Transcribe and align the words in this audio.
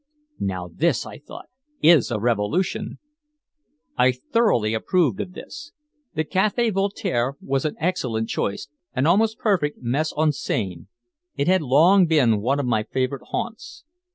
"Now, 0.39 0.67
this," 0.67 1.05
I 1.05 1.19
thought, 1.19 1.45
"is 1.79 2.09
a 2.09 2.19
revolution!" 2.19 2.97
I 3.95 4.11
thoroughly 4.11 4.73
approved 4.73 5.21
of 5.21 5.33
this. 5.33 5.73
The 6.15 6.25
Café 6.25 6.73
Voltaire 6.73 7.37
was 7.39 7.65
an 7.65 7.75
excellent 7.79 8.27
choice, 8.27 8.67
an 8.95 9.05
almost 9.05 9.37
perfect 9.37 9.77
mise 9.83 10.11
en 10.17 10.29
scène. 10.31 10.87
It 11.35 11.45
had 11.47 11.61
long 11.61 12.07
been 12.07 12.41
one 12.41 12.59
of 12.59 12.65
my 12.65 12.81
favorite 12.81 13.27
haunts. 13.27 13.83